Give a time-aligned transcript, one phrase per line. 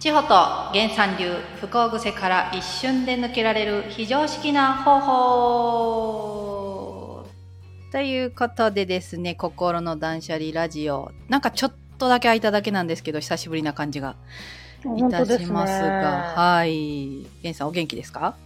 [0.00, 0.34] 千穂と
[0.72, 1.30] 原産流
[1.60, 6.30] 不幸癖から一瞬で抜けられる非常識な方法。
[7.92, 11.12] ということでですね心の断捨離ラジオ。
[11.28, 14.16] なんかちょっとだけ空いただけなんですけど久しぶりな感じが
[14.96, 16.32] いたしますが。
[16.34, 17.26] はい。
[17.42, 18.36] 源さんお元気ですか？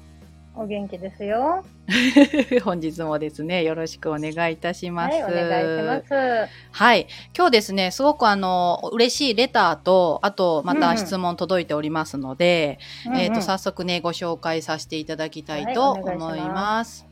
[0.57, 1.64] お元気ですよ。
[2.62, 5.14] 本日もですね、よろしくお願いいたします。
[5.14, 6.50] はい、お願いします。
[6.70, 7.09] はい。
[7.37, 17.05] 今日ですね、すごくあの、嬉しいレターと、あと、また質問届いておりますので、うんうん、えっ、ー、と、早速ね、ご紹介させていただきたいと思います。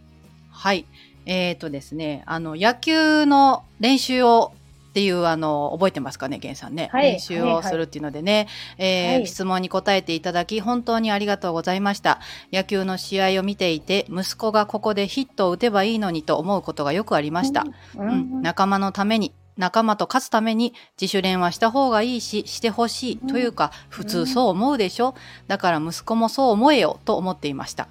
[0.51, 0.87] はい。
[1.27, 4.53] えっ、ー、とですね、あの、野球の練習を
[4.93, 8.47] っていうあの覚えてますかね源さんね、はい、練習をするっていうのでね、
[8.77, 12.21] はい、えーはい、質問に答えていただき本当にありがとうございました。
[12.53, 17.65] 野球の試合を見ていて息子がここでヒットを打てばいいのにと思うことがよくありました、
[17.97, 25.15] うん、うん、仲間のために仲間と勝つために自主練はした方がいいししてほしいというか、普通そう思うでしょ？
[25.47, 27.89] だから息子もそう思えよと思っていました。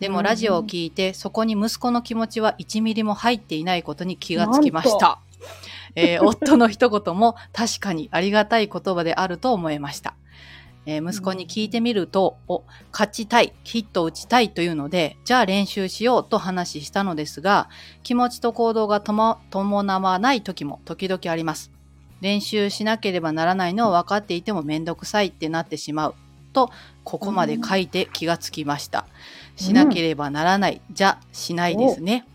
[0.00, 5.20] でもラジオを聞いてそこに息子の気持ちは1ミリも入っていないことに気がつきました
[5.94, 10.14] えー、 夫の一言も確かにありがたい言葉であると思いました。
[10.84, 17.68] えー、息子に聞いてみると、お、勝ちたい、ヒット打ちたいというので、じゃあ練習しようと話したのですが、
[18.02, 21.70] 気持ちと行動が伴わない時も時々あります。
[22.20, 26.14] 練習しなければならないのを分かっていてもめんどくさいってなってしまう。
[26.52, 26.70] と、
[27.04, 29.06] ここまで書いて気がつきました。
[29.56, 32.26] しなければならない、じゃしないですね。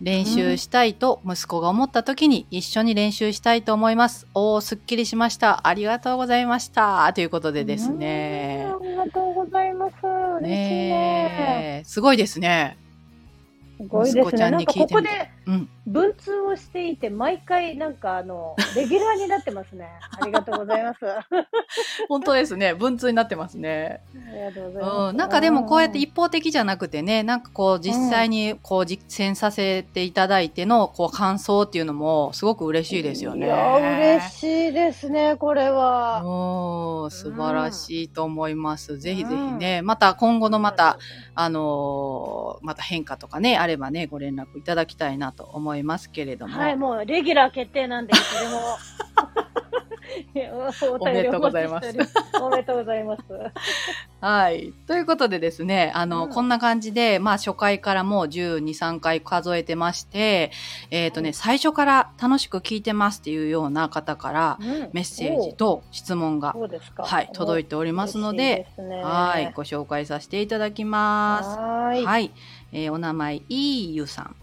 [0.00, 4.26] 練習したいと息子が思った時に一緒に練習したいと思います。
[4.34, 5.66] おお、すっきりしました。
[5.66, 7.12] ありがとうございました。
[7.14, 8.66] ということでですね。
[8.68, 9.94] ありがとうございます。
[10.40, 12.76] ねねすごいですね。
[13.78, 14.50] すごいですね。
[14.50, 15.08] なんかここで
[15.86, 19.88] 文通をしていて、毎回なんかあの、 レギュラーになってますね。
[20.20, 20.98] ありがとうございます。
[22.08, 22.74] 本当ですね。
[22.74, 24.00] 文通になってますね。
[24.30, 24.96] ありがとうございます。
[25.10, 33.46] うん、なんかでもこうやって一方的じゃなくてね、なんかこう実際にこう実践させていただいてのこう感想っていうのもすごく嬉しいですよね。
[33.46, 36.22] いや、嬉しいですね、これは。
[36.24, 38.94] おー、素晴らしいと思います。
[38.94, 40.98] うん、ぜひぜひね、また今後のまた、
[41.34, 46.58] あのー、また変化とかね、あればね、ご連絡いただきたいなと思いますけれども。
[46.58, 48.60] はい、もうレギュラー決定なんで、いつでも。
[51.00, 51.88] おめでとうございます。
[52.40, 53.22] おめでとうございます。
[54.20, 54.72] はい。
[54.86, 60.50] ということでですね、あの、うん、こんな感じで、まあ、初回からもう12、3回数えてまして、
[60.90, 64.58] えっ、ー、とね、最初から楽しく聞いてますっていうような方から、
[64.92, 66.54] メッセージと質問が、
[66.96, 71.58] はい、届いておりますので、ね、はい、ご紹介させていただきます。
[71.58, 72.32] はいはい。
[72.72, 74.36] えー、お名前、いいゆさん。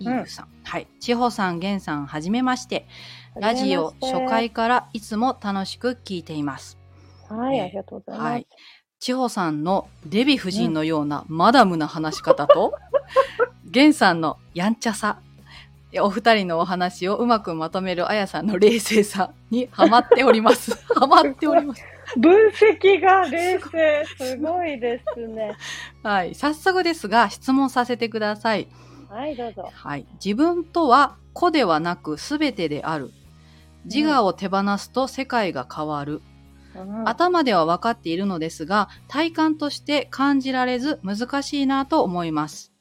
[0.00, 0.46] いいゆさん。
[0.46, 0.86] うん、はい。
[1.00, 2.86] 千穂さん、げんさん、はじめまして。
[3.36, 6.78] ラジオ初回からいつも楽しく聞いています。
[7.28, 8.30] はい、ありがとうございます。
[8.32, 8.46] はい。
[8.98, 12.74] 千穂さんのデヴィ夫人のようなマダムな話し方と、
[13.64, 15.20] 源さんのやんちゃさ、
[16.00, 20.76] お二人のお話をうまくまとめるあやさんの冷静さにハマっております。
[20.94, 21.82] ハマっております。
[22.16, 24.04] 分析が冷静。
[24.18, 25.56] すごいですね。
[26.02, 26.34] はい。
[26.34, 28.68] 早速ですが、質問させてください。
[29.08, 29.68] はい、どうぞ。
[29.72, 30.06] はい。
[30.24, 33.10] 自分とは子ではなく全てである
[33.84, 36.22] 自我を手放すと世界が変わる。
[36.76, 42.72] うん、頭では分かっているのですが、体感として感じられず難しいなと思います。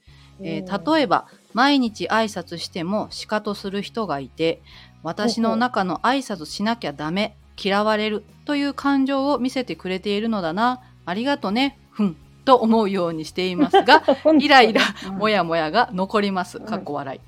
[0.42, 4.62] えー、例えば、毎日挨拶してもシカとする人がいて、
[5.02, 12.16] 私の中の挨拶しなきゃダメ、嫌われるという感情を見せてくれているのだな、ありがとね、ふん、
[12.46, 14.04] と思うようにしていますが、
[14.40, 14.82] イライラ、
[15.18, 16.60] もやもやが残ります。
[16.60, 17.20] かっこ笑い。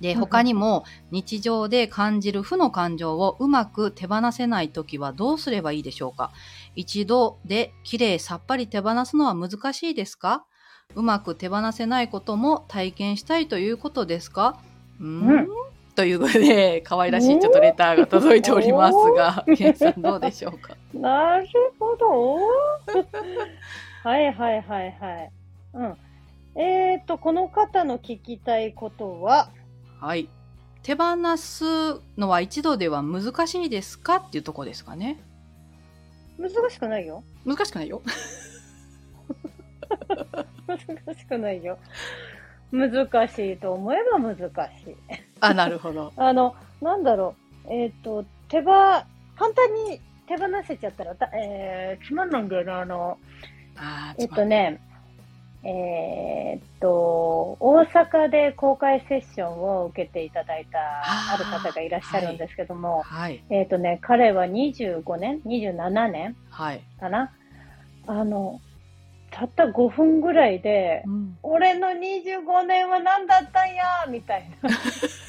[0.00, 6.30] で、他にも日常で感じる負の感情をうまく手放せないときはどうすればいいでしょうか？
[6.74, 10.44] 一度で綺麗さっぱり手放すのは難しいですか？
[10.94, 14.58] うまく手放せないことも体験したいということですか？
[15.00, 15.48] うん、うん、
[15.94, 20.76] ということで、可愛らしいちょっとレターが届いておりますが、ケンさんどうでしょうか？
[20.92, 21.46] なる
[21.78, 22.36] ほど。
[24.02, 25.30] はいはいはいはい。
[25.74, 25.96] うん。
[26.60, 29.50] えっ、ー、と、この方の聞きたいことは、
[30.00, 30.28] はい。
[30.82, 31.64] 手放す
[32.18, 34.16] のは一度では難しいですか？
[34.16, 35.18] っていうとこですかね。
[36.38, 37.22] 難しくないよ。
[37.44, 38.02] 難しくないよ。
[40.66, 40.78] 難
[41.16, 41.78] しくないよ。
[42.72, 44.50] 難しいと思えば難しい。
[45.44, 46.12] あ、なるほど。
[46.16, 47.34] あの、なんだろ
[47.66, 47.72] う。
[47.72, 49.06] えっ、ー、と、手ば、
[49.36, 52.72] 簡単に手放せちゃったら、えー、つまんないんだよね。
[52.72, 53.18] あの、
[53.76, 54.80] あえっ、ー、とね、
[55.64, 60.78] えーっと、大阪で公開セッションを受けていただいた
[61.32, 63.42] ある方がいらっしゃるんですけども、はい。
[63.48, 66.82] えーっとね、彼は25年 ?27 年はい。
[67.00, 67.32] かな
[68.06, 68.60] あの、
[69.30, 71.38] たった5分ぐらいで、うん。
[71.42, 74.68] 俺の25年は何だったんやみたいな。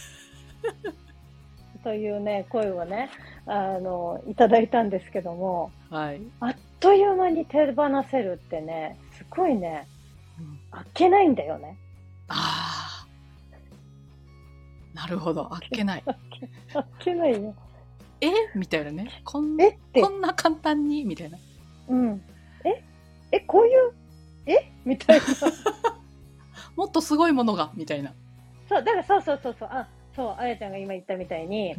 [1.83, 3.09] というね、声をね、
[3.45, 6.21] あの、いただいたんですけども、はい。
[6.39, 9.87] あっという間に手放せるってね、すごいね、
[10.39, 11.77] うんあっけないんだよね。
[12.27, 13.07] ああ。
[14.95, 15.47] なるほど。
[15.53, 16.03] あっけない。
[16.07, 16.11] あ
[16.79, 17.53] っけないよ。
[18.21, 18.31] え？
[18.55, 19.21] みたいなね。
[19.23, 19.69] こんえ？
[19.69, 21.03] ってこ、んな簡単に？
[21.05, 21.37] みたいな。
[21.89, 22.21] うん。
[22.63, 22.83] え？
[23.31, 23.93] え、こういう、
[24.47, 24.71] え？
[24.85, 25.25] みたいな。
[26.75, 27.71] もっとすごいものが？
[27.75, 28.13] みたいな。
[28.67, 31.73] そう、だからそうそうそうそう、あ、そう、あやちゃんが今言ったみたいに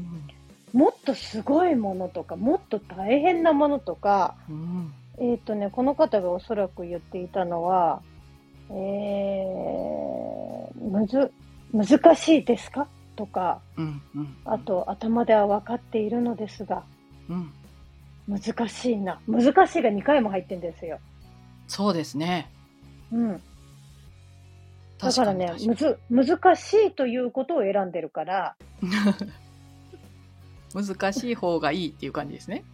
[0.75, 0.81] う、ん。
[0.81, 4.93] もっとすごいものとか、もっと大変なものとか、うん。
[5.19, 8.03] えっ、とね、この方がおそらく言っていたのは、
[8.71, 11.33] えー、むず、
[11.73, 12.87] 難しいですか？
[13.17, 14.03] とか、うん。
[14.15, 14.37] うん。
[14.45, 16.85] あと、頭では分かっているのですが、
[17.31, 17.51] うん。
[18.29, 19.21] 難しいな。
[19.27, 20.99] 難しいが2回も入ってんですよ。
[21.69, 22.51] そうですね。
[23.13, 23.43] うん。
[24.99, 28.91] だ確からね、むず、難しいということを選んでるから、に
[30.87, 32.65] 難しい方がいいっていう感じですね。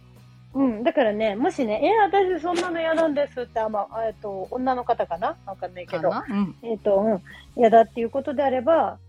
[0.53, 0.83] うん。
[0.83, 5.35] だからね、もしね、え私そんなの嫌なんですって、あ、まあ、えっと、女の方かな？
[5.45, 6.55] わかんないけど、うん。
[6.61, 7.21] えっ、と、うん、
[7.57, 8.99] 嫌だっていうことであれば、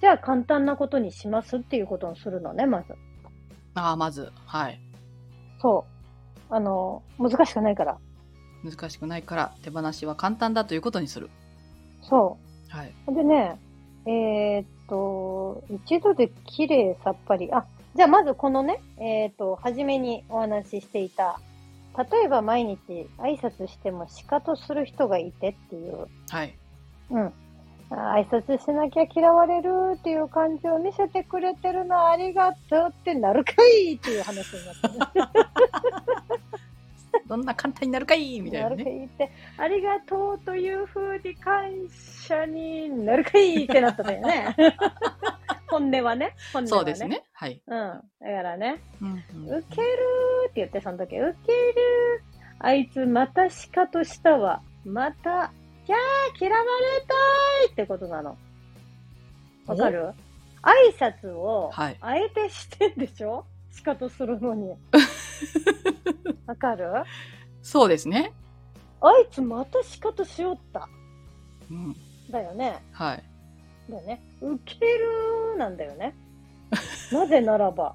[0.00, 2.94] じゃあ簡単なことにしますっていうことをするのね、まず。
[3.74, 4.80] ああ、まず、はい。
[5.60, 5.84] そ
[6.50, 6.54] う。
[6.54, 7.98] あの、難しくないから。
[8.62, 11.30] 難しくないから手放しは簡単だということにする。
[12.02, 12.38] そ
[12.72, 12.92] はい。
[13.06, 13.14] う。
[13.14, 13.58] でね、
[14.06, 17.52] えーっと、一度で綺麗さっぱり。
[17.52, 21.38] あ、じゃあまずこのね、えーっと、初めにお話ししていた、
[21.96, 22.78] 例えば毎日
[23.18, 26.56] 挨拶してもシカトする人がいてっていう、はい。
[27.10, 27.32] うん。
[27.90, 34.98] あ挨拶しなきゃ嫌われるっていう感じを見せてくれてるのありがとうってなるかいっていう話になったね。
[37.28, 38.96] どんな簡単になるかいみたいななるかね。
[39.02, 41.70] いって、ありがとうというふうに感
[42.26, 44.56] 謝になるかいってなったんだよね。
[45.68, 46.34] 本音はね。
[46.52, 46.68] 本音はね。
[46.68, 47.04] そうです。
[47.06, 47.22] ね。
[47.32, 47.62] はい。
[47.66, 47.78] うん。
[47.78, 49.86] だからね、うんうんウケる
[50.50, 52.22] って言って、その時、ウケる。
[52.58, 54.62] あいつまたシカとしたわ。
[54.84, 55.50] また、
[55.86, 55.98] キャー
[56.46, 56.66] 嫌われ
[57.06, 57.14] た
[57.68, 58.36] いってことなの。
[59.66, 60.10] わかる？
[60.62, 63.44] 挨拶を、はいあえてしてんでしょ？
[63.72, 64.76] シカとするのに。
[66.52, 66.92] わかる？
[67.62, 68.32] そうですね。
[69.00, 70.88] あいつまたシカとしよった。
[71.70, 71.96] うん。
[72.30, 72.80] だよね。
[72.92, 73.22] はい。
[73.90, 74.22] だよね。
[74.42, 76.14] ウケるなんだよね。
[77.10, 77.94] なぜならば。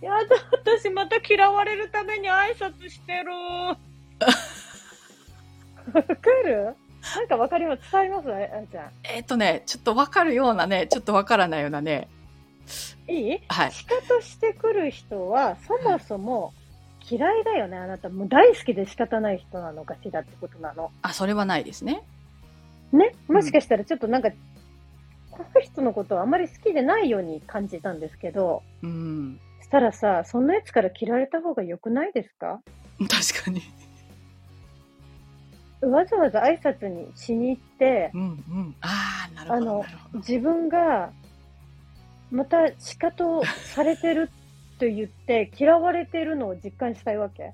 [0.00, 3.32] やだ、私また嫌われるために挨拶してる。
[3.32, 3.76] わ
[6.02, 6.76] かる？
[7.16, 7.90] なんかわかります？
[7.90, 8.32] 伝わります？
[8.32, 12.08] あやちゃえっ、とね、ちょっとわかるようなね、ちょっとわからないようなね。
[13.08, 13.12] ん。
[13.12, 13.38] いい？
[13.48, 13.72] はい。
[13.72, 16.52] シカとしてくる人は、そもそも
[17.08, 18.08] 嫌いだよね、あなた。
[18.08, 20.90] もう大好きで仕方ない人なのかしらってことなの。
[21.02, 22.02] あ、それはないですね。
[22.92, 23.14] ね？
[23.28, 24.30] もしかしたらちょっとなんか、
[25.30, 29.40] この人のことをあまり好きでないように感じたんですけど、うん。
[29.62, 32.60] したらさ、そんなやつから嫌われた方が良くないですか？
[32.98, 33.62] 確かに。
[35.82, 38.74] わざわざ挨拶にしに行って、うんうん。
[38.80, 39.84] ああ、なるほど。
[40.14, 41.10] 自分が
[42.30, 43.42] また仕方
[43.74, 44.30] されてる
[44.84, 47.52] と言って嫌われてるのを実感したいわけ。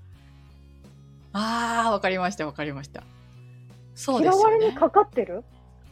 [1.32, 3.04] ああ、わかりました、わかりました。
[3.94, 4.56] そうですよね。
[4.56, 5.44] 嫌われにかかってる？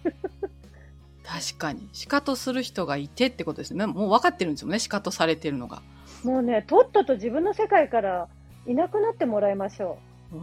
[1.23, 1.89] 確かに。
[1.93, 3.87] シカトする人がいてってことですね。
[3.87, 4.79] もう分かってるんですよね。
[4.81, 5.83] シカトされてるのが。
[6.25, 8.29] もうね、とっとと自分の世界から
[8.67, 9.99] いなくなってもらいましょ。
[10.33, 10.37] う。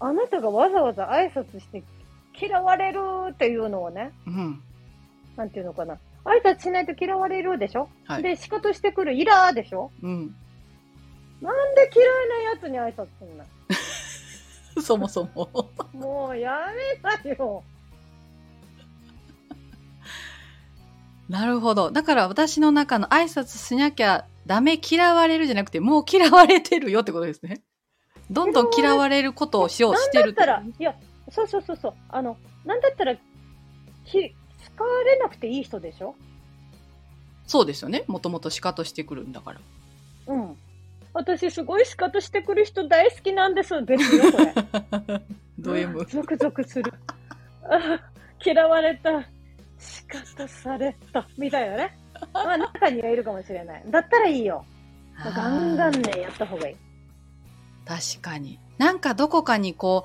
[0.00, 1.84] あなたがわざわざ挨拶して
[2.40, 4.62] 嫌われるっていうのをね、うん。
[5.36, 5.98] なんていうのかな。
[6.24, 8.22] 挨拶しないと嫌われるでしょ、はい。
[8.22, 9.90] で、仕方してくるイラーでしょ？
[10.02, 10.34] うん。
[11.40, 13.44] なんで嫌いなやつに挨拶すんの？
[14.82, 15.48] そもそも。
[15.92, 17.62] もうやめなよ。
[21.28, 21.90] なるほど。
[21.90, 27.62] だから私の中の挨拶しなきゃダメ嫌われるじゃなくて、もう嫌われてるよってことですね。
[28.30, 30.94] どんどん嫌われることをしようしてるなんだったら、いや、
[31.30, 31.94] そうそうそうそう。
[32.08, 33.14] あの、なんだったら、
[34.04, 34.34] ひ、
[34.74, 36.14] 使われなくていい人でしょ？
[37.46, 38.04] そうですよね。
[38.06, 39.60] もともとシカトしてくるんだから。
[40.28, 40.56] うん。
[41.12, 43.84] 私すごい仕方してくる人大好きなんです。
[43.84, 44.54] ですよ、これ。
[45.58, 46.04] ド M。
[46.06, 46.92] ゾクゾクする。
[47.64, 48.00] あ
[48.44, 49.22] 嫌われた。
[49.78, 51.28] 仕方された。
[51.38, 51.98] みたいなね。
[52.32, 53.82] まあ中にはいるかもしれない。
[53.86, 54.64] だったらいいよ。
[55.16, 56.76] ガンガンね、やった方がいい。
[57.86, 58.58] 確かに。
[58.78, 60.04] なんかどこかにこ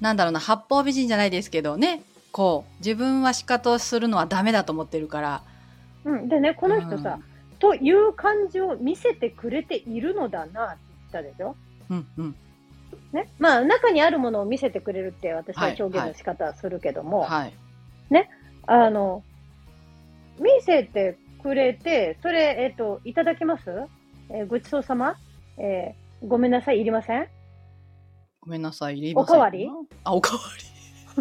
[0.00, 2.02] う、なんだろうな八方美人じゃないですけどね
[2.32, 5.42] こう自分は仕方をするのはダメだと思ってるから。
[6.04, 7.18] うん、でね、この人さ、
[7.58, 10.78] という感じを見せてくれているのだなって
[11.12, 11.56] 言ったでしょ？
[11.90, 12.36] うんうん。
[13.12, 13.28] ね？
[13.38, 17.52] まあ、中にあるものを見せてくれるって私ははい表現の仕方はするけども、はい
[18.66, 19.22] あの、
[20.38, 23.64] 見せてくれて、それ、えっ、と、いただけます？
[24.30, 25.16] えーごちそうさま？
[25.58, 27.28] えーごめんなさい、いりません？
[28.40, 29.36] ごめんなさいいりません。
[29.36, 29.68] おかわり？
[30.04, 30.40] あおかわ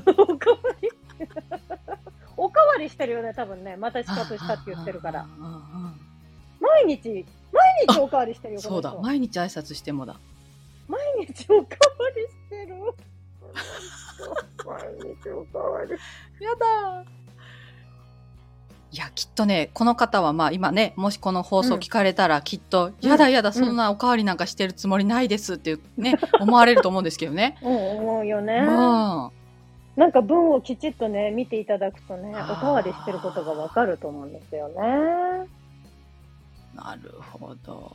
[0.05, 0.89] おかわり？
[2.37, 3.75] おかわりしてるよね、多分ね。
[3.75, 5.25] またり仕方したって言ってるから。
[6.59, 10.19] 毎日、毎日おかわりしてるよ、こそうだ毎日挨拶してもだ
[10.87, 12.75] 毎日おかわりしてる。
[14.65, 15.91] 毎日おかわり。
[15.91, 17.03] やだ
[18.91, 27.57] いやきっとねこの方はまあ今ねもしこの放送聞かれたらきっと、うんやだやだんそんなおかわりなんかしてるつもりないですっていうね、思われると思うんですけどね。
[27.61, 28.57] うん、思うよね。
[28.57, 29.31] うん、
[29.99, 34.75] なんか文をきちっとね、見ていただくとね、おかわりしてることがわかると思うんですよね。
[36.73, 37.91] なるほど。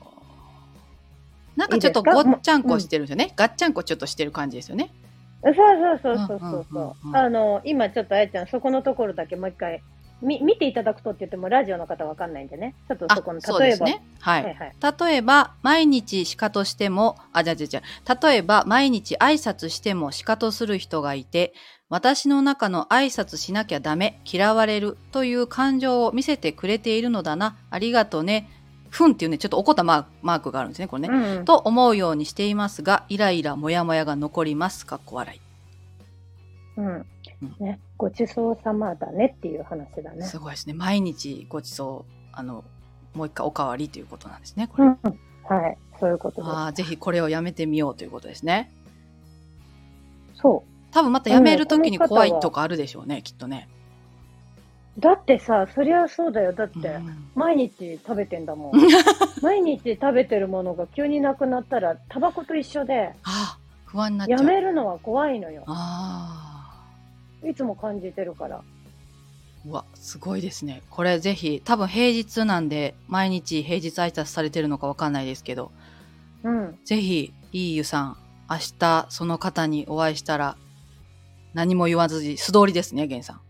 [1.56, 3.32] なんかちょっとごっちゃんこしてるんですよね。
[3.34, 4.90] ガッチャンコちょっとしてる感じですよね。
[5.42, 5.62] そうそ
[5.94, 9.80] うそうそうそううんうんうんうんあの、今ちょっとあやちゃん、そこのところだけもう一回、
[10.22, 12.74] み、見ていただくとって言ってもラジオの方わかんないんでね。
[12.88, 13.58] ちょっとあそこの、例えば。
[13.60, 14.02] ですね。
[14.20, 14.44] はい。
[14.44, 14.74] はいはい。
[15.08, 17.82] 例えば、毎日シカとしても、あ、じゃじゃじゃ
[18.22, 21.52] 例えば、毎日挨拶してもシカとする人がいて、
[21.88, 28.48] 私の中の挨拶しなきゃダメ、嫌われるという感情を見せてくれているのだな、ありがとね、
[28.90, 31.08] ふんっていうね、ちょっと怒ったマークマークがあるんですね、これね。
[31.08, 34.86] うんうんと思うようにしていますが、イライラ、モヤモヤが残ります。
[34.86, 35.40] かっこ笑い。
[36.76, 37.06] うん。
[37.58, 40.22] ね、ごちそうさまだねっていう話だね。
[40.22, 40.74] すごいですね。
[40.74, 42.64] 毎日ごちそう、あの、
[43.14, 44.84] もう一回おかわりということなんですね、これ。
[44.84, 44.98] うん。
[45.44, 45.78] はい。
[46.00, 46.50] そういうことです。
[46.50, 48.70] ああ、ぜひこれをやめてみようということですね。
[50.34, 53.68] そ多分またやめるときに怖いとかあるでしょうね、きっとね。
[54.98, 55.00] う。
[55.00, 56.52] だってさ、そりゃそうだよ。
[56.52, 58.72] だって、うん毎日食べてんだもん。
[59.42, 64.38] 毎日食べてるものが急になくなったら、タバコと一緒で、ああ、不安になっちゃう。
[64.38, 65.64] やめるのは怖いのよ。
[65.66, 66.53] ああ。
[67.48, 68.62] いつも感じてるから。
[69.66, 70.82] うわ、すごいですね。
[70.90, 75.72] これぜひ、多分平日なんで、毎日平日挨拶されてるのかわかんないですけど、
[76.42, 76.78] うん。
[76.84, 78.16] ぜひ、いいゆさん、
[78.50, 80.56] 明日その方にお会いしたら、
[81.54, 83.40] 何も言わずに素通りですね、ゲンさ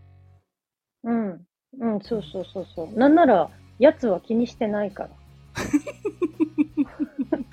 [1.03, 1.09] ん。
[1.09, 1.45] うん。
[1.81, 2.97] うん、そうそうそうそう。
[2.97, 3.49] なんなら、
[3.79, 5.09] やつは気にしてないから。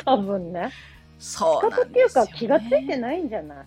[0.04, 0.70] 多分ね。
[1.18, 2.32] そうな仕方っていうんですよ、ね。
[2.32, 3.66] か気がついてないんじゃない？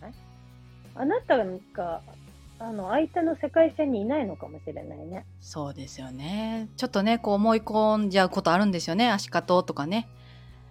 [0.96, 1.38] あなた
[1.74, 2.02] が、
[2.58, 5.26] あの、相手の世界線にいないのかもしれないね。
[5.42, 6.70] そうですよね。
[6.78, 9.12] ちょっとね、こう思い込んじゃうことあるんですよね。
[9.12, 10.08] 足かととかね。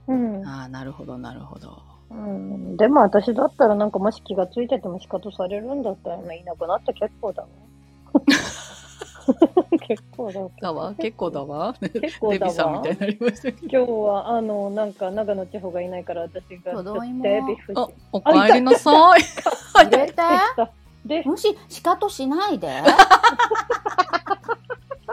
[0.06, 0.46] うん。
[0.46, 1.82] ああ、なるほど、なるほど。
[2.10, 7.48] うん、でも私だったらなんかもし気がついてても仕方されるんだったらねいなくなって結構だわ。
[9.88, 10.50] 結構だわ。
[10.60, 11.74] だわ、結構だわ？
[11.80, 12.82] 結構だデビさんみわ。
[12.84, 13.78] たいになりましたけど。
[13.78, 16.82] 今日はあのなんか長野地方がいないから私が
[17.22, 19.22] デビフあ、おかえりなさい。
[19.74, 20.22] 入れて。
[21.04, 22.82] で無視、しかとしないで。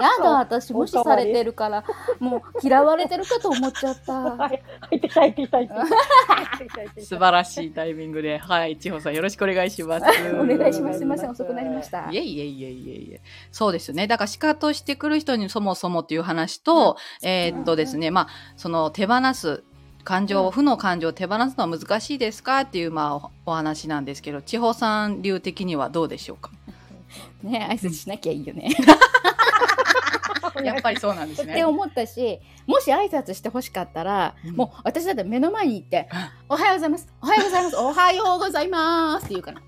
[0.02, 1.84] やだ、私無視されてるから、
[2.20, 4.14] もう嫌われてるかと思っちゃった。
[4.14, 10.06] はい入ってきた入ってきた入ってきた素晴らしいタイミングで、はい、千穂さんよろしくお願いします。
[10.34, 11.00] お願いします。
[11.00, 12.18] すみません、遅くなりましたい。
[12.18, 13.22] えいえいえいえいえ。
[13.52, 14.08] そうですよね。
[14.08, 19.64] だから、仕方してくる人にそもそもっていう話と、えーっとですね、まあ、その手放す、
[20.04, 22.62] 感情、うん負の感情を手放すのは難しいですか？
[22.62, 26.52] っていう、まあ、おお話なんですけど、千穂さん流的にはどうでしょうか？
[27.44, 28.70] ね、挨拶しなきゃいいよね。
[30.64, 31.54] やっぱりそうなんですね。
[31.54, 36.10] って思ったし、もし挨拶してほしかったら、うんもう私だって目の前に行って、
[36.50, 37.08] おはようございます。
[37.22, 37.76] おはようございます。
[37.78, 39.26] おはようございます。
[39.26, 39.62] って言うから。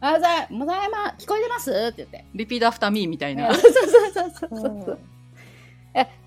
[0.00, 1.24] おはようございございます。
[1.24, 1.70] 聞こえてます？
[1.70, 2.24] って言って。
[2.34, 3.52] repeat after me みたいな。
[3.54, 5.17] そうそうそうそうそううそうんえ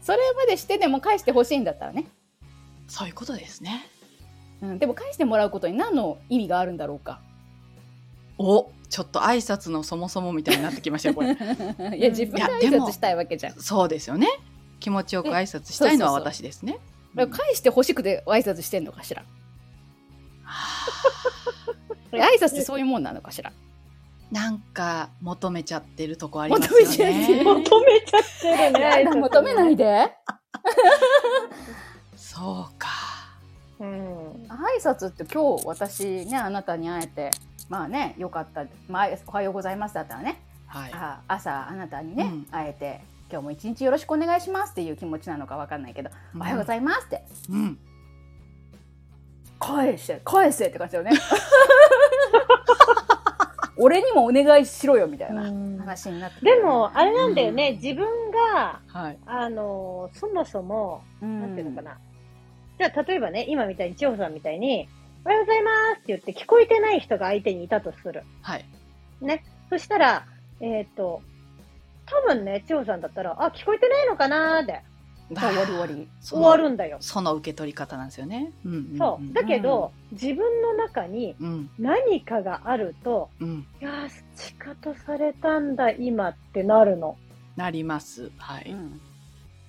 [0.02, 2.06] それまでしてでも返してほしいんだったらね、
[2.88, 3.86] そういうことですね。
[4.62, 7.20] うん、でも返してもらうことに何の意味があるんだろうか
[8.38, 11.30] おちょっと挨拶のそもそもみたいになってきましたよ、これ。
[11.98, 14.28] いや自分で挨拶したいわけじゃんそうですよね。
[14.80, 16.80] 気持ちよく挨拶したいのは私ですね。
[17.16, 19.24] 返してほしくて挨拶してんのかしら？
[22.12, 23.52] 挨拶ってそういうもんなのかしら？
[24.32, 27.38] なんか求めちゃってるとこあります求めよちゃってる。
[27.38, 27.44] ね。
[27.44, 30.12] 求めちゃってるね求めないで。
[32.16, 32.88] そうか。
[33.80, 34.32] うん。
[34.48, 37.32] 挨拶って今日私ねあなたに会えて。
[37.68, 40.92] まあねよかった、まあ、おはようございますだったらね、はい。
[40.94, 42.46] あ朝あなたにね、うん。
[42.46, 43.12] 会えて。
[43.32, 47.24] 今日も一日よろしくお願いしますっていう気持ちなのかわかんないけど、おはようございますって。
[47.50, 47.80] うん。
[49.58, 51.12] 返して返せって感じだよね
[53.84, 59.18] 俺にもお願いしろよみたいなうん話になってくでるも、あれなんだよね、自分が、はい。
[59.26, 61.98] あの、そもそも、うんなんていうのかな。
[62.78, 64.88] じゃあ、例えばね、今みたいに、千穂さんみたいに、
[65.26, 68.24] おはようございますって言って聞こえてない人が相手にいたとする。
[68.44, 68.66] はい。
[69.20, 69.44] ね。
[69.70, 70.26] そしたら、
[70.60, 71.24] えっ、と、
[72.06, 74.84] 多分ね、千穂さんだったら、あ、聞こえてないのかなーで
[75.40, 76.98] そう終わり終わり終わるんだよ。
[77.00, 78.52] その受け取り方なんですよね。
[78.66, 79.34] うんうん、そう。
[79.34, 81.70] だけど、自分の中にうん。
[81.80, 83.66] 何かがあると、うん。
[83.82, 87.18] いやー、仕方されたんだ、今ってなるの。
[87.56, 88.32] なります。
[88.38, 88.74] はうい。
[88.74, 89.02] ん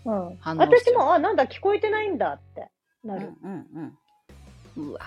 [0.04, 0.28] うん。
[0.28, 2.68] う私も、あ、なんだ、聞こえてないんだって
[3.04, 3.32] なる。
[3.42, 3.98] うんうん
[4.74, 5.04] うわー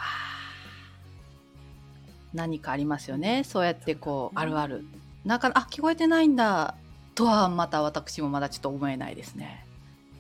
[2.36, 3.44] 何かありますよね。
[3.46, 4.86] そうやってこう、あるある。
[5.26, 6.76] だから、あ、聞こえてないんだ。
[7.16, 9.65] とは、また私もまだちょっと思えないですね。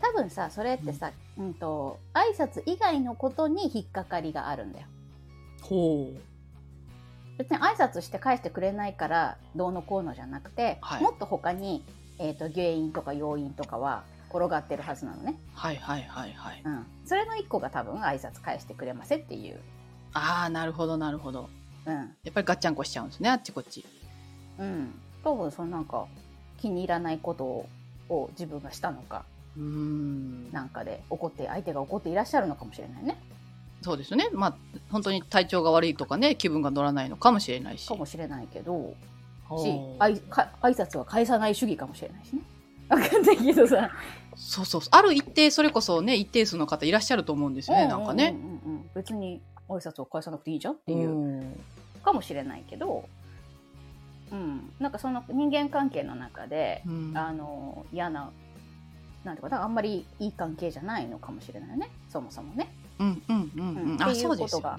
[0.01, 4.87] 多分さそれってさ、うん、と挨拶以外のことに引っかかりがあるんだよ。
[5.61, 6.19] ほう。
[7.37, 11.03] 別に挨拶して返してくれないからどうのこうのじゃなくて、はい。
[11.03, 11.83] もっと他に、
[12.19, 16.61] えー、と原因とか要因とかは転がってるはずなのね、はいはいはいはい。
[16.63, 19.59] うん、それの一個が多分挨拶返してくれませんっていう、
[20.13, 21.49] ああ、なるほどなるほど。
[21.85, 21.93] うん。
[21.93, 23.85] やっぱりガッチャンコしちゃうんですね、あっちこっち。
[24.59, 26.07] うん、多分そのなんか
[26.57, 27.69] 気に入らないことを
[28.09, 29.25] を自分がしたのか
[29.57, 30.51] うーん。
[30.51, 33.17] なんかで怒って相手が怒っていらっしゃるのかもしれないね
[33.81, 34.29] そうですよね。
[34.33, 34.55] まあ、
[34.89, 37.87] 本当に体調が悪いとかね、気分が乗らないのかもしれないし。
[37.87, 38.95] かもしれないけど
[39.63, 42.41] しあいか挨拶は返さない主義かもしれないしね
[42.89, 43.91] 分かんないけどさ
[44.35, 44.89] そうそうそう。
[44.91, 48.35] ある一定、それこそね、一定数の方いらっしゃると思うんですよね、なんかね。
[48.35, 51.63] うんうんうんうん別に挨拶を返さなくていいじゃんっていううん
[52.03, 53.03] かもしれないけど、
[54.31, 58.31] うん、なんかその人間関係の中で、うんあの嫌な
[59.25, 64.77] なんていうかなあんまりいい関係じゃないのかもしれないよねそもそもねうんうんうんううんっていうことが。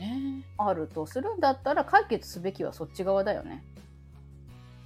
[0.59, 3.63] あるとするんだったら解決すべきはそっち側だよね。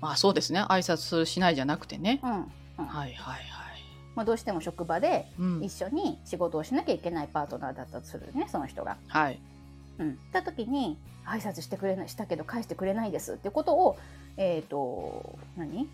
[0.00, 0.62] まあそうですね。
[0.62, 2.20] 挨拶しないじゃなくてね。
[2.22, 2.34] うんう
[2.82, 3.44] んはいはいはい。
[4.16, 8.96] まあ、どうしても職場でうん一緒に仕事をしなきゃいけないパートナーだったとするねその人が。
[9.06, 9.38] はい。
[9.98, 13.96] うん、った時に挨拶してくれないしたけど返してくれないですってことを
[14.36, 15.88] えっ、と何？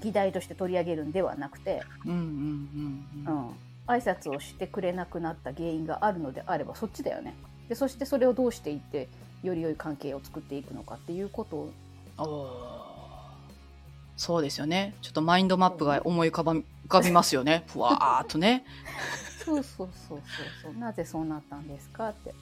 [0.00, 3.36] 議題として取り上げるんではなくて、うんうんうんうん。
[3.36, 3.50] うん、
[3.86, 7.34] 挨拶をしてくれなくなった原因があるのであればそっちだよね。
[7.68, 9.08] でそしてそれをどうしていって
[9.42, 11.56] より良い関係を作っていくのかっていうこと
[12.22, 12.96] を
[14.16, 14.94] そうですよね。
[15.02, 17.64] ちょっとマインドマップが思い浮かば浮かびますよね。
[17.68, 18.64] ふわーっとね。
[19.44, 20.20] そうそうそうそう
[20.62, 22.34] そうなぜそうなったんですかって。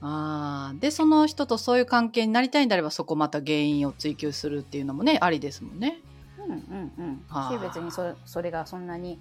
[0.00, 6.00] あーで、その人とそういう関係になりたいんであれば、そこまた原因を追求するっていうのもね、ありですもんね。
[6.46, 9.18] うんうんうんはあし別にそれそれがそんなに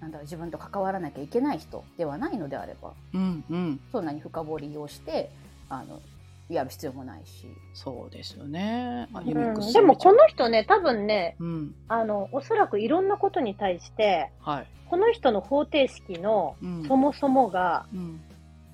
[0.00, 3.80] なんだろう自分と関わらなきゃいけない人ではないのであればうんうん。
[3.90, 5.30] そんなに深掘りをして
[5.68, 6.00] あの
[6.48, 7.46] やる必要もないし。
[7.74, 9.08] そうですよね。
[9.12, 11.74] あうんでもこの人ね、多分ね、うん。
[11.88, 14.66] あの、おそらくいろんなことに対して、はい。
[14.88, 16.84] この人の方程式のうん。
[16.86, 18.20] そもそもが、うん。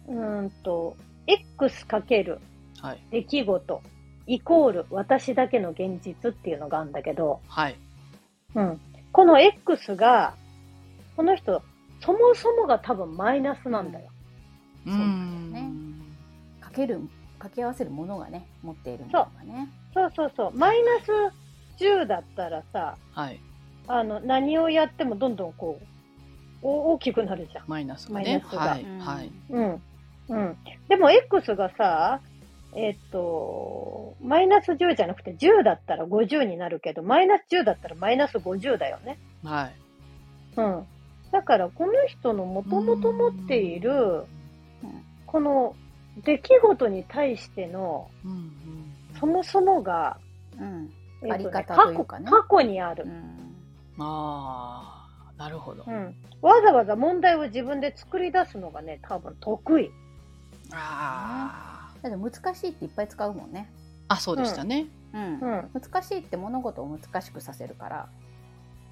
[0.09, 2.41] うーんと、x かける
[2.81, 2.99] はい。
[3.11, 3.83] 出来事
[4.27, 7.77] イコール私だけの現実っていうのがあるんだけど、はい。
[8.55, 8.81] うん。
[9.13, 10.35] この X が、
[11.17, 11.63] この人、
[12.01, 14.11] そもそもが多分マイナスなんだよ。
[14.85, 15.73] そうなんだよね
[16.61, 17.01] かける
[17.39, 19.69] 掛け合わせるものがね持っているものがね。
[19.95, 20.57] そうそうそう。
[20.57, 23.41] マイナス10だったらさ、はい。
[23.89, 25.87] あの、何をやってもどんどんこう、
[26.63, 27.65] お大きくなるじゃん。
[27.67, 28.39] マイナスがマイね。
[28.39, 28.83] ナスがはい。
[28.83, 29.33] うんはい。
[29.51, 29.83] うん。
[30.29, 30.57] うん。
[30.89, 32.21] でも X がさ、
[32.75, 39.19] えっと、マイナス10じゃなくて10だったら50になるけど、マイナス10だったらマイナス50だよね。
[39.45, 39.75] はい。
[40.57, 40.87] うん。
[41.31, 45.75] だからこの人のもともと持っている、うんこの
[46.27, 48.49] 出来事に対しての、うんうん
[49.19, 50.19] そもそもが、
[50.61, 53.09] うんえっとあり方過去というかね過去にあるう。
[53.09, 53.55] ん
[53.99, 55.85] ああ、なるほど。
[55.87, 56.15] うん。
[56.43, 59.91] わざわざ問題を自分で作り出すのがね、多分得意。
[60.73, 61.72] あ
[62.03, 63.71] だって難しいっていっぱい使うもんね。
[64.09, 64.15] あ。
[64.15, 64.87] あ、そうでしたね。
[65.15, 65.71] うんうん。
[65.73, 68.09] 難しいって物事を難しくさせるから、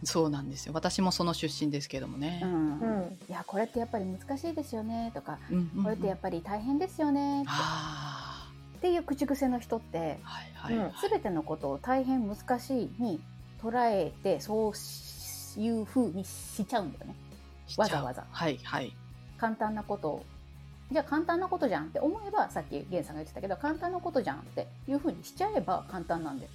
[0.04, 0.72] そうなんですよ。
[0.74, 2.46] 私もその出身ですけどもねう。
[2.46, 3.18] んうん。
[3.28, 10.28] いやこれってやっぱり難しいですよねとか、うんうんうんこれってやっぱり大変ですよねってあっていう口癖の人ってあ。
[10.28, 10.92] はいはいはい。
[11.10, 13.20] 全てのことを大変難しいに
[13.62, 17.14] 捉えてそういう風にしちゃうんだよね
[17.76, 18.96] わざわざはいはい。
[19.36, 20.24] 簡単なことを
[20.92, 26.50] じゃあ簡単なことじゃんって思えばさっき源さんが言ってたけど簡単なことじゃんっていう風にしちゃえば簡単なんだよ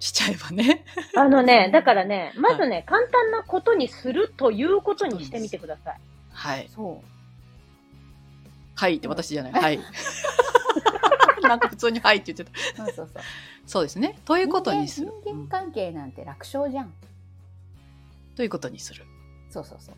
[0.00, 0.82] しちゃえばね。
[1.14, 6.00] あのね、 だからね、まずね、簡単なことにするということにしてみてください。
[6.32, 6.68] はい。
[6.74, 7.06] そう
[8.74, 9.52] はいって私じゃない。
[9.52, 9.80] はい。
[11.42, 12.76] なんか普通に「はい」って言ってた。
[12.76, 13.22] そうそうそう
[13.66, 14.18] そうですね。
[14.24, 15.08] ということにする。
[15.08, 16.92] 人間人間関係なんて楽勝じゃん、
[18.36, 19.04] ということにする。
[19.50, 19.94] そうそうそう、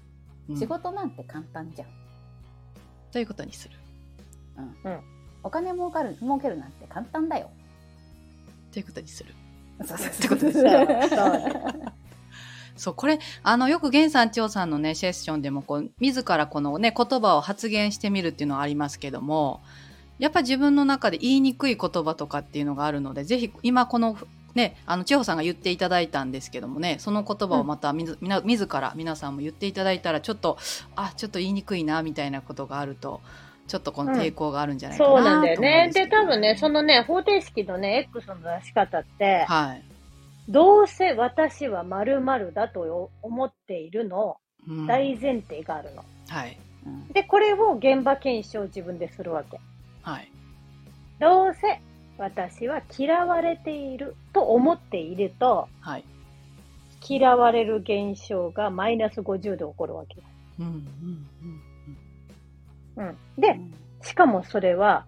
[0.48, 2.01] うん仕事なんて簡単じゃん
[3.12, 3.76] ということにする。
[5.44, 7.50] お金儲かる儲けるなんて簡単だよ。
[8.72, 9.34] ということにする。
[9.84, 11.26] そうそうってことですそうそ
[11.88, 11.92] う。
[12.76, 19.60] そう、これ、あの、よく源さん、千代さんのね、セッションでも、こう、自らこのね、言葉を発言してみるっていうのはありますけども、
[20.18, 24.16] やっぱ自分の中で言いにくい言葉とかっていうのがあるので、ぜひ、今この、
[24.54, 30.58] ね、あの、千代さんが言っていただいたんですけどもね、その言葉をまたみず、みな自ら皆さんも言っていただいたら、ちょっと、
[30.94, 33.20] あ、ちょっと言いにくいな、みたいなことがあると、
[33.68, 35.90] ちょっとこの抵抗があるんじゃないかなう思うんなんだよね。
[35.94, 39.82] で、多分ね、そのね、方程式のね、X の出し方って、はい。
[40.48, 44.38] どうせ私は〇〇だと思っているの
[44.68, 46.04] うん大前提があるの。
[46.28, 46.58] はい。
[46.86, 49.60] うんで、これを現場検証を自分でするわけ。
[50.02, 50.30] はい。
[51.20, 51.80] どうせ
[52.18, 56.04] 私は嫌われていると思っていると、はい。
[57.08, 60.22] 嫌われる現象がマイナス50で起こるわけ。
[60.60, 61.26] うん、うん、
[62.96, 63.08] うん。
[63.08, 63.40] うん。
[63.40, 65.06] でう、んしかもそれは、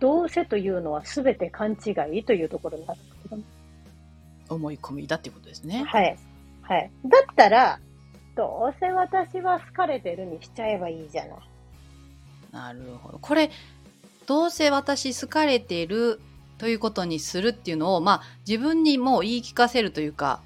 [0.00, 3.42] どうせというのは全て勘違いというところになるんだけどね。
[4.48, 5.84] 思い込みだっていうことですね。
[5.86, 6.16] はい。
[6.62, 6.90] はい。
[7.06, 7.80] だったら、
[8.36, 11.38] どうせ私は好かれてるにしちゃえばいいじゃない。
[12.52, 13.18] なるほど。
[13.18, 13.50] これ、
[14.26, 16.20] どうせ私好かれてる
[16.64, 20.40] ということにするっていうのを、まあ、自分にもう言い聞かせるというか、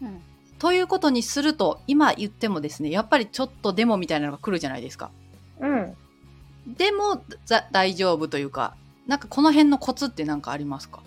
[0.00, 0.22] うん
[0.60, 5.10] ということにすると、今言ってもですね、やっぱりちょっとでもみたいなのが来るじゃないですか。
[5.60, 5.96] うん。
[6.78, 8.74] でも、ざ大丈夫というか、
[9.08, 11.00] なんかこの辺のコツって何かありますか？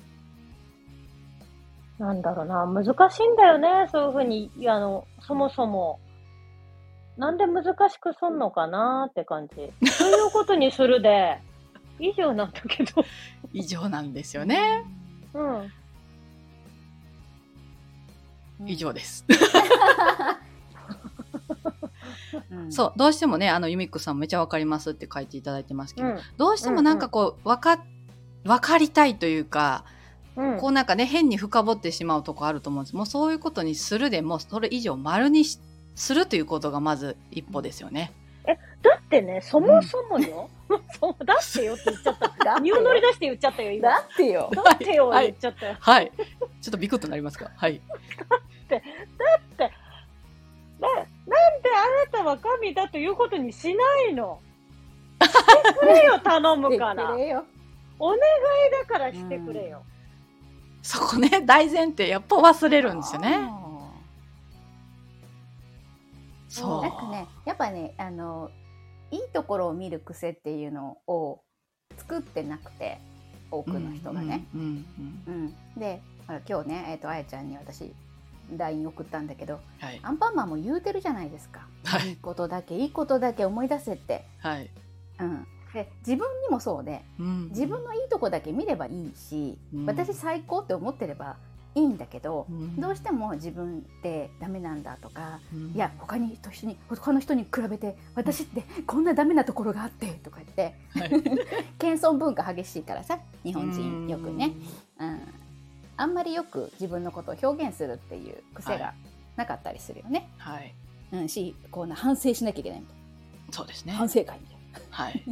[1.97, 6.01] なんだろうな、難しいんだよね、そういうふうに、いやあの、そもそも。
[7.17, 9.55] なんで難しくすんのかなって感じ。
[9.89, 11.39] そういうことにするで、
[11.99, 13.03] 以上なんだけど。
[13.53, 14.83] 異常なんですよね。
[15.33, 15.71] うん。
[18.65, 19.25] 以上です。
[22.51, 26.19] うんそう、どうしてもね、あの、ユミックさんもめちゃわかりますって書いていただいてますけど、うん。
[26.37, 27.83] どうしてもなんかこう、わか、
[28.45, 29.85] わかりたいというか、
[30.35, 30.57] うん。
[30.57, 32.95] こうなんかね、変に深掘ってしまうとこあると思うんです。
[32.95, 35.59] もうそういうことにするでも、それ以上丸にし
[35.95, 38.13] するということがまず一歩ですよね。
[38.81, 40.49] だってね、そもそもよ。
[40.99, 42.27] そう だってよって言っちゃった。
[42.45, 43.89] だってニューノリ出して言っちゃったよ、今。
[43.89, 45.75] だってよだってよ、はい言っちゃったよ。
[45.79, 46.11] はい。
[46.15, 47.51] ちょっとビクッとなりますか？
[47.55, 47.81] はい。
[48.69, 48.77] な、
[50.87, 54.39] なんであなたは神だということにしないの？
[55.21, 56.95] してくれよ、 頼むから。
[56.95, 57.45] 言ってくれよ
[57.99, 58.19] お願い
[58.71, 59.83] だからしてくれよ。
[60.81, 63.35] そこね、大前提、やっぱ忘れるんですよね。
[63.41, 63.59] あ
[66.47, 66.79] そう。
[66.79, 68.49] ーなんかねやっぱねあの
[69.11, 71.41] いいところを見る癖っていうのを
[71.97, 72.99] 作ってなくて
[73.51, 74.45] 多くの人がね。
[75.77, 76.01] で
[76.47, 77.93] 今日ね、えー、とあやちゃんに私
[78.55, 79.99] LINE 送ったんだけどはい。
[80.03, 82.09] アンパンマンも言うてるじゃないですか、はい。
[82.09, 84.69] いいことだけいいことだけ思い出せって、はい。
[85.19, 87.49] うん、で自分にもそうでうん。
[87.49, 89.85] 自分のいいとこだけ見ればいいし、うん。
[89.85, 91.37] 私最高って思ってれば
[91.75, 92.79] いいんだけど、うん。
[92.79, 95.71] どうしても自分ってダメなんだとか、うん。
[95.71, 101.09] いや他にと一緒に他の人に比べて私ってこんなダメなところがあってとか言ってはい。
[101.79, 104.53] 謙遜文化激しいからさ日本人よくね、
[104.99, 105.21] うん、
[105.97, 108.93] あんまりよく自分のことを表現するっていう癖はが
[109.35, 110.73] なかったりするよね、はい。
[111.11, 112.99] うん、しこうな反省しなきゃいけないみたい
[113.51, 113.93] そうですね。
[113.93, 113.99] な。
[113.99, 114.81] 反省会みたいな。
[114.91, 115.23] はい。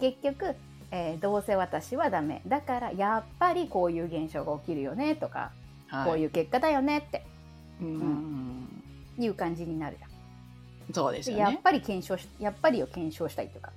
[0.00, 0.54] 結局、
[0.90, 5.52] えーどうせ私はダメだからやっぱりこういう現象が起きるよねとか、
[5.88, 6.06] はい。
[6.06, 7.24] こういう結果だよねって
[7.80, 8.82] うん。
[9.18, 10.10] いう感じになるじゃん
[10.94, 11.44] そうですよね。
[11.44, 13.72] でやっぱり検証しやっぱりを検証したいとか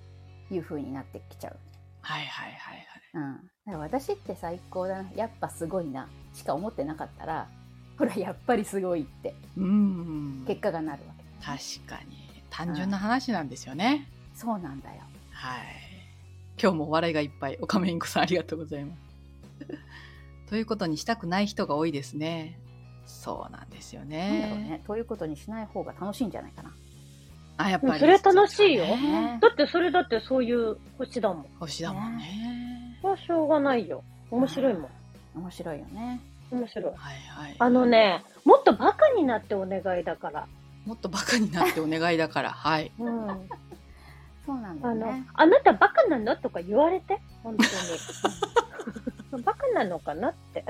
[0.50, 1.56] いう風になってきちゃう、
[2.02, 7.48] はいはいはいうん、だから私って最高だなやっぱすごいなしか思ってなかったら
[7.98, 9.38] ほらやっぱりすごいってはい。
[9.58, 10.44] うん。
[10.48, 12.18] 結果がなるわけ、確かに。
[12.50, 14.08] 単純な話なんですよね。
[14.34, 15.91] そうなんだよはい。
[16.62, 17.58] 今日も笑いがいっぱい。
[17.60, 19.02] おかめインコさんありがとうございます。
[20.48, 22.60] ということにしたくない人が多いですね。
[23.06, 24.70] そうなんですよなんだろうね。
[24.70, 26.72] ねということにしない方が楽しいんじゃないかな
[27.58, 28.00] あ、やっぱり。
[28.00, 31.46] それ楽しいよねだってそれだってそういう星だもん。
[31.60, 32.98] 星だもんね。
[33.02, 34.04] それはしょうがないよ。
[34.30, 34.90] 面白いもん。
[35.34, 36.22] 面白いよね
[36.52, 36.86] 面白い。
[36.86, 37.56] はいはい。
[37.58, 40.48] あのね、もっとバカになってお願いだから。
[40.86, 42.52] もっとバカになってお願いだから。
[42.52, 42.92] はい。
[43.00, 43.50] うん。
[44.46, 46.36] そうなんだあのあなたバカなの？
[46.36, 47.64] とか言われて、本当
[49.38, 49.44] に。
[49.44, 50.66] バカなのかなって。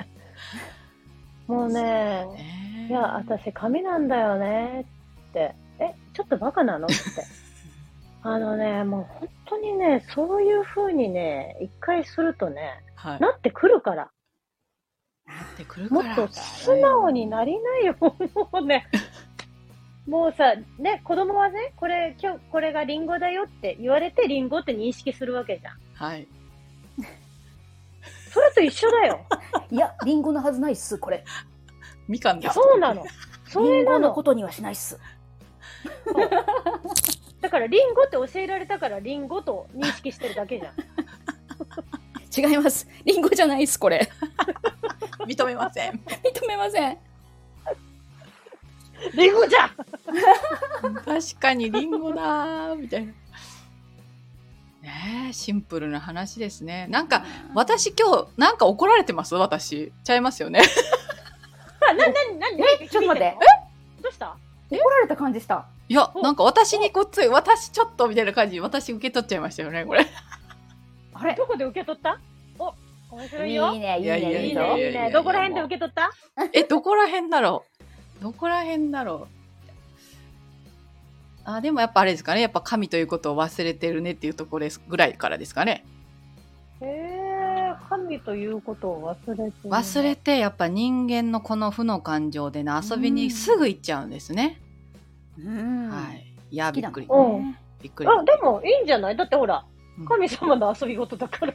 [1.47, 4.85] もうね、ねいや、私髪なんだよね
[5.29, 5.55] って。
[5.79, 6.87] え、ちょっとバカなの？
[6.87, 6.95] って。
[8.23, 13.19] あのね、もう本当にね、そういう風にね、一回するとね、はい。
[13.19, 14.11] なってくるから。
[15.53, 16.15] ってくるから。
[16.15, 18.15] もっと素直になりなよ、も
[18.53, 18.87] うね。
[20.07, 25.77] もうさ、ね、子供はね、これ、今日、これがリンゴだよって言われて、リンゴって認識するわけじゃん。
[25.93, 26.27] はい。
[28.31, 29.25] それと一緒だよ。
[29.69, 31.23] いや、リンゴのはずないっす、これ。
[32.07, 32.55] みかんです。
[32.55, 33.05] そうなの。
[33.45, 33.99] そリンゴれなの。
[34.07, 34.99] のことにはしないっす。
[37.41, 40.73] だから、リンゴって教えられたから、リンゴと認識してるだけじゃん。
[42.49, 42.87] 違います。
[43.05, 44.09] リンゴじゃないっす、これ。
[45.27, 45.91] 認めません。
[45.91, 47.10] 認めません。
[49.15, 49.69] リンゴじゃん
[51.05, 53.13] 確かにリンゴだーみたいな。
[54.81, 56.87] ねえ、シンプルな話ですね。
[56.89, 59.35] なんか、私今日、なんか怒られてます？
[59.35, 59.91] 私。
[60.03, 60.61] ちゃいますよね。
[61.87, 63.37] あ、な、な、な、な、えちょっと待って。
[64.01, 64.35] どうした？
[64.71, 65.65] 怒られた感じした？
[65.87, 70.07] いや、おなんか私にこっつい、私ちょっとみたいな感じ、私受け取っちゃいましたよね、これ。
[71.13, 71.35] あれ？
[71.35, 72.19] どこで受け取った？
[72.57, 72.73] お、
[73.11, 73.73] 面白いいよ。
[73.73, 74.17] いね、いいね。
[74.19, 75.11] いいね、いいね。
[75.13, 76.11] どこら辺で受け取った？
[76.53, 77.70] え、どこら辺だろう？
[78.21, 79.41] どこら辺だろう
[81.43, 82.41] あ、でもやっぱあれですかね。
[82.41, 85.83] やっぱ神ということを忘れてるねっていうところですぐらいからですかね。
[86.81, 94.61] へえ、神ということを忘れてる忘れて、やっぱ人間のこの負の感情でね、遊びにすぐ行っちゃうんですね。
[95.43, 95.89] うん。
[95.89, 96.35] はい。
[96.51, 97.07] いや、びっくり。
[97.07, 98.09] もんびっくり。
[98.09, 99.15] あ、でもいいんじゃない？
[99.15, 99.65] だってほら
[99.97, 101.53] うん、神様の遊び事だから。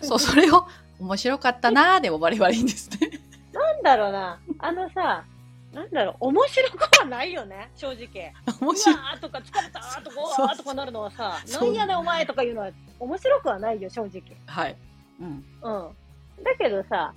[0.00, 0.64] そう、それを
[1.00, 3.10] 面白かったなーで終わればいいんですね。
[3.52, 4.38] なんだろうな。
[4.60, 5.24] あのさ、
[5.74, 8.32] なんだろう、面白くはないよね、正直。
[8.60, 8.96] う面白い。
[8.96, 14.22] わーとか疲れたーとか、うわーとかなるのはさ、なんやねんお前とか言うのは面白くはないよ、正直。
[14.46, 14.76] はい。
[15.20, 15.26] うん。
[15.28, 16.44] うん。
[16.44, 17.12] だけどさ、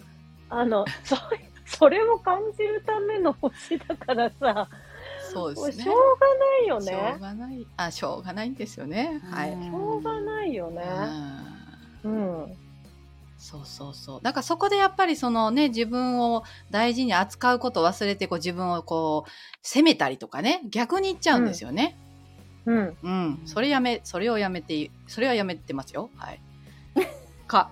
[0.50, 4.68] あの、それ、それを感じるための星だからさ、
[5.34, 5.84] そうですね。
[5.84, 7.22] しょうがないよしょねう。
[7.22, 7.68] がない。
[7.78, 9.22] あ、しょうがないんですよね。
[9.30, 9.52] はい。
[9.52, 10.82] うんしょうがないよね。
[10.84, 11.57] うんうん。
[13.50, 14.20] そうそうそう。
[14.22, 19.30] だからそこでやっぱりそのね、自分を大事に扱うことを忘れて、こう自分をこう、
[19.62, 21.98] 責めたりとかね、逆に言っちゃうんですよね。
[22.66, 22.98] うん。
[23.02, 23.42] うん。
[23.46, 26.10] それやめ、それをやめて、それはやめてますよ。
[26.18, 26.42] はい。
[27.48, 27.72] か。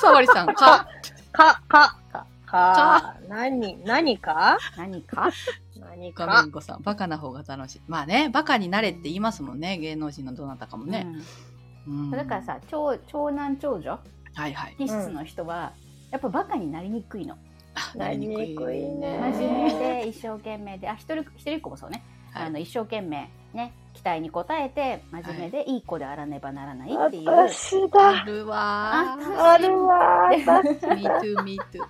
[0.00, 0.88] さわりさん、か。
[1.30, 4.58] か、か、か、か、何、何か？
[4.76, 5.30] 何か？
[5.78, 6.26] 何か？
[6.26, 6.50] 画面。
[6.50, 7.82] 子さん、バカな方が楽しい。
[7.86, 11.06] まあね、バカになれって言いますもんね、芸能人のどなたかもね。
[11.06, 14.00] うんうんだからさ、長長男長女？
[14.34, 14.74] はいはい。
[14.76, 15.72] 気質の人は、
[16.10, 17.36] やっぱバカになりにくいの。
[17.74, 22.02] あなりにくいね真面目で一生懸命で、あ、一人一人っ子もそうね。
[22.32, 27.30] はいあの一生懸命ね、期待に応えて真面目でいい子であらねばならないっていう。
[27.30, 28.24] 私あだ。
[28.24, 29.42] るわー。
[29.42, 30.30] あるわ。
[30.30, 31.80] 私 me too, me too.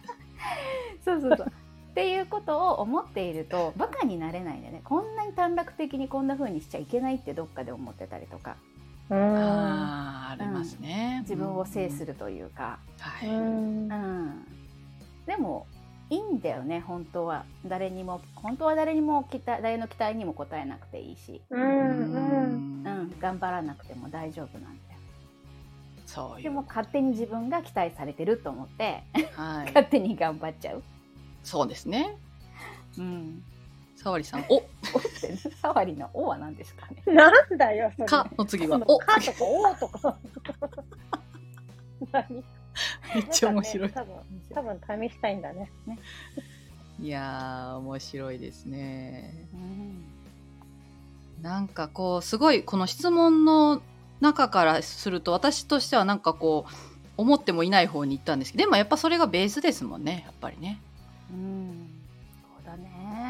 [1.02, 1.46] そうそうそう。
[1.46, 8.73] っていうことを思っているとバカになれないんだよねこんなに短絡的にこんな風にしちゃいけないってどっかで思ってたりとかうん。
[9.10, 11.18] ああ、ありますね。
[11.22, 12.04] 自分を制する。
[12.04, 13.28] るというか、はい。
[13.28, 14.44] うんうん、
[15.26, 15.66] でも
[16.10, 21.60] いいんだよね本当は誰にも本当は誰にも期待誰の期待にも応えなくていいし、うん。
[21.60, 22.84] うん。
[22.86, 25.00] うん、頑張らなくても大丈夫なんだよ
[26.06, 26.42] そう。
[26.42, 29.02] でも勝手に自分が期待されてると思って
[29.34, 29.66] はい。
[29.66, 30.82] 勝手に頑張っちゃう、
[31.42, 32.16] そうですね。
[32.98, 33.42] うん、
[34.04, 34.62] さわりさん、 おおっ
[35.18, 38.06] てねサワリの「お」は何ですかねなんだよ、それ。
[38.06, 40.18] かの次は、おおかとか、おとか。
[42.12, 42.44] 何？
[43.14, 43.88] めっちゃ面白い。
[43.88, 44.04] ね多
[44.62, 45.70] 分、多分試したいんだね。
[47.00, 49.46] いやー、面白いですね。
[49.54, 50.04] うん
[51.40, 53.80] なんかこう、すごい、この質問の
[54.20, 56.72] 中からすると、私としてはなんかこう、
[57.16, 60.78] 思ってもいない方に行ったんですけど、でもやっぱそれがベースですもんね、やっぱりね。
[61.30, 61.63] うん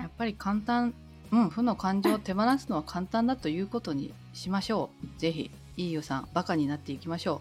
[0.04, 0.92] やねっぱり簡単、
[1.32, 5.20] うん、負の感情を手放すのは簡単だということにしましょう。
[5.20, 7.40] ぜひ、いいよさん、バカになっていきましょ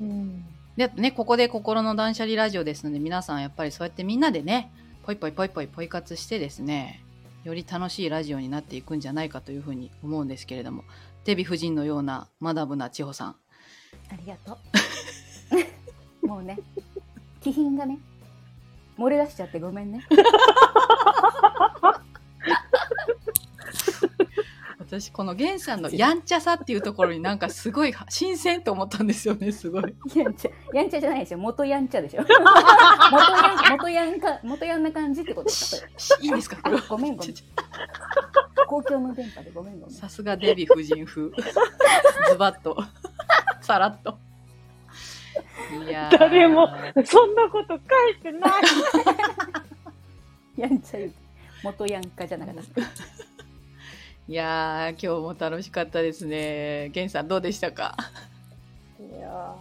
[0.00, 0.04] う。
[0.04, 0.44] うん。
[0.76, 4.72] でね、ここで心の断捨離ラジオですので、皆さんやっぱりそうやってみんなでね、
[5.04, 7.04] ポイポイポイポイポイ活してですね、
[7.44, 10.82] より楽しいラジオになっていくんじゃないかというふうに思うんですけれども、
[11.24, 13.36] デヴィ夫人のようなマダムな千穂さん。
[14.10, 14.58] ありがと
[16.22, 16.58] う もうね
[17.40, 17.98] 気品がね
[18.98, 20.06] 漏れ出しちゃってごめんね
[24.86, 29.94] 私、この源さんの やんちゃさっていうところになんかすごい新鮮と思ったんですよね、すごい。
[30.14, 32.22] やんちゃやんちゃじゃないでしょ元やんちゃでしょ。
[33.70, 35.88] 元やん元やんか元やんな感じってことですか
[36.20, 36.56] いいですか？
[36.62, 37.34] これはごめんごめん。
[38.68, 39.94] 公共の電波でごめんごめん。
[39.94, 41.30] さすがデヴィ夫人風。
[42.30, 42.76] ズバッと。
[43.60, 44.18] さらっと。
[45.86, 46.18] いやー。
[46.18, 46.68] 誰も
[47.04, 47.82] そんなこと書
[48.18, 48.52] いてない。
[50.56, 51.00] やんちゃ
[51.62, 52.62] 元やんかじゃなかった
[54.28, 56.88] いやー、今日も楽しかったですね。
[56.88, 57.96] ゲンさんどうでしたか？
[58.98, 59.54] いや、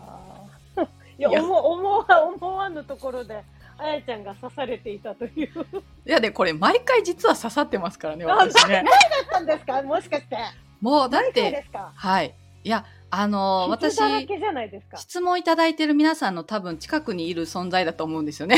[1.30, 3.44] いや思思わ、思わぬところで、
[3.78, 5.66] あやちゃんが刺されていたという。
[6.08, 10.38] いやでこれ毎回実は刺さってますからね私ねだったんですかもしかして。
[10.82, 14.98] もうだってはいいやあの私傷だらけじゃないですか。
[14.98, 18.58] 質問いただいてる皆さんの多分近くにいる存在だと思うんですよね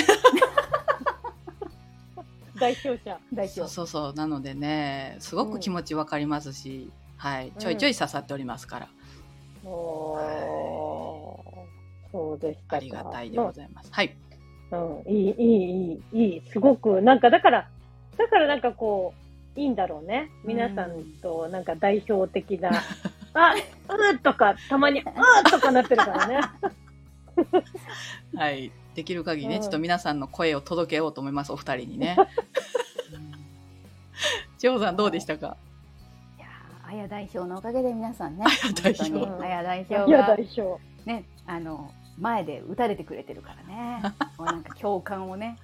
[2.60, 3.20] 代表者。
[3.34, 3.62] 代表。
[3.62, 8.88] そうそうそうなのでねすごく気持ちわかりますし、はいちょいちょい刺さっておりますから、
[9.64, 12.78] おーそうでしたか。
[12.78, 14.16] ありがたいでございます、はい
[14.72, 14.76] う
[15.10, 15.44] ん、いい、い
[16.14, 16.42] い、いい、いい。
[16.52, 17.70] すごく、なんか、だから、
[18.18, 19.14] だからなんかこ
[19.56, 20.30] う、いいんだろうね。
[20.44, 22.72] 皆さんと、なんか代表的な、
[23.34, 26.40] あ、うーとか、たまに、うーとかなってるからね。
[28.36, 32.18] はいできる限りね、うんちょっと皆さんの声を届けようと思いますお二人にね
[34.58, 35.56] 千穂さんどうでしたか？
[36.40, 38.50] いやー、あや代表のおかげで皆さんね、や
[38.82, 40.82] 代表あや代表が代表。
[41.06, 44.02] ね、あの前で打たれてくれてるからね。
[44.40, 45.60] もうなんか共感をね。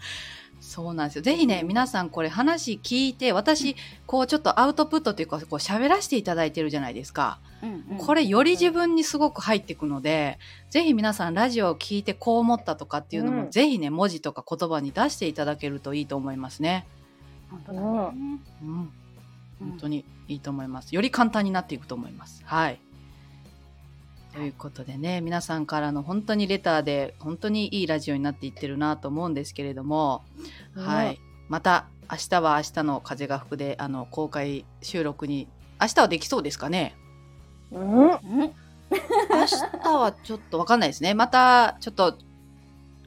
[0.73, 1.21] そうなんですよ。
[1.21, 3.75] ぜひね、皆さんこれ話聞いて、私、
[4.07, 7.37] こうちょっとアウトプットというか、こう喋らせていただいてるじゃないですか。
[7.61, 10.39] うんうんこれより自分にすごく入っていくので、
[10.71, 16.87] ぜひ皆さんラジオを聞いてこう思ったとかっていうのも、うんぜひね、文字とか言葉に出していただけるといいと思いますね。
[17.51, 17.87] 本当だね。
[18.63, 18.89] うん。
[19.59, 20.95] 本当にいいと思います。
[20.95, 22.41] より簡単になっていくと思います。
[22.45, 22.79] はい。
[24.33, 30.23] ということでね、皆さんからの本当にレターで、本当にいいラジオになっていってるなと思うんですけれども、
[30.75, 31.19] はい。
[31.49, 35.47] また、明日は明日の風が吹くで、あの、公開収録に、
[35.79, 36.95] 明日はできそうですかね？
[37.71, 37.81] うん。
[37.81, 38.11] うん。
[38.11, 38.51] 明
[39.81, 41.13] 日はちょっとわかんないですね。
[41.13, 42.17] また、ちょっと、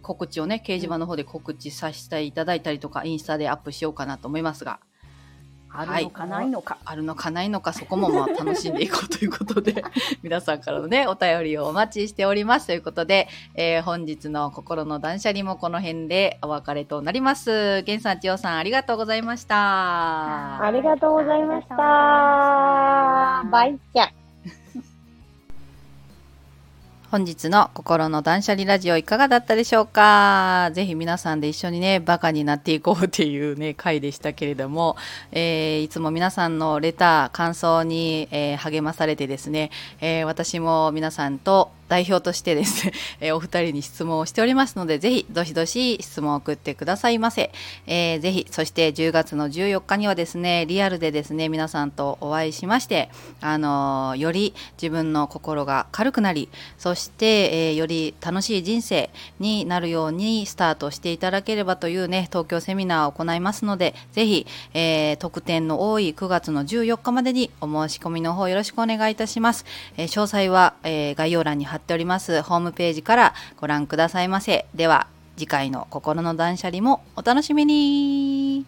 [0.03, 4.79] 告知をね、掲示板の方で告知させていただいたりとか、インスタでアップしようかなと思いますが、
[5.79, 6.79] あるのかないのか。
[6.85, 9.85] あるのかないのか、そこもまあ楽しんでいこうということで、
[10.23, 17.83] 皆さんからのね、お便りをお待ちしておりますということで、えー本日の心の断捨離もこの辺でお別れとなります。
[17.87, 20.65] 源さん、千代さん、ありがとうございました。
[20.65, 21.77] ありがとうございました。
[23.51, 24.09] バイチャ。
[27.17, 30.71] 本日の心の断捨離ラジオいかがだったでしょうか？
[30.75, 34.99] ぜひ皆さんで一緒にね、バカになっていこうっていうね、回でしたけれども、
[35.33, 39.71] えーいつも皆さんのレター、感想に、えー励まされてですね、
[40.03, 47.51] えー私も皆さんと代表としてですね、 えーお二人に質問をしておりますので、ぜひ、どしどし質問を送ってくださいませ。
[47.87, 53.09] えーぜひ、そして10月の14日にはですね、リアルでですね、皆さんとお会いしまして、
[53.41, 69.65] あのーより自分の心が軽くなり、そして、えーより楽しい人生になるようにスタートしていただければというね、東京セミナーを行いますので、ぜひ、えー特典の多い9月の14日までにお申し込みの方よろしくお願いいたします。
[69.97, 74.67] えー詳細は、えー概要欄に貼っておりますホームページからご覧くださいませ。
[74.75, 78.65] では、次回の心の断捨離もお楽しみに